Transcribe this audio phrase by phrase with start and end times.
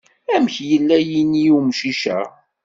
[0.35, 2.19] Amek yella yini n umcic-a?